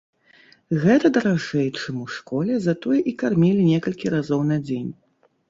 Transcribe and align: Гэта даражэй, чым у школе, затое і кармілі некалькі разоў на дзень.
Гэта 0.85 1.11
даражэй, 1.17 1.67
чым 1.81 1.99
у 2.05 2.07
школе, 2.15 2.57
затое 2.69 2.99
і 3.13 3.15
кармілі 3.25 3.69
некалькі 3.75 4.13
разоў 4.17 4.41
на 4.51 4.61
дзень. 4.67 4.91